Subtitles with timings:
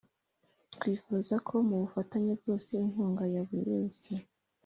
[0.73, 4.09] twifuza ko mu bufatanye bwose inkunga ya buri wese